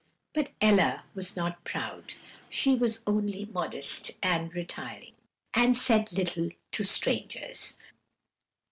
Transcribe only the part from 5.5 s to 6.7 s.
and said little